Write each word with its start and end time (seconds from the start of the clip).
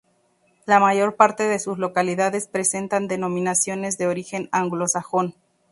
La 0.65 0.79
mayor 0.79 1.15
parte 1.15 1.43
de 1.43 1.59
sus 1.59 1.77
localidades 1.77 2.47
presentan 2.47 3.07
denominaciones 3.07 3.99
de 3.99 4.07
origen 4.07 4.49
anglosajón. 4.51 5.35